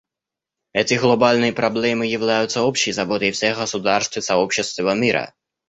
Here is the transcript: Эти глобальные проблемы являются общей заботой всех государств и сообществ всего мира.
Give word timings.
Эти 0.73 0.95
глобальные 0.95 1.53
проблемы 1.53 2.07
являются 2.07 2.63
общей 2.63 2.91
заботой 2.91 3.29
всех 3.33 3.57
государств 3.59 4.17
и 4.17 4.21
сообществ 4.21 4.71
всего 4.71 4.95
мира. 4.95 5.35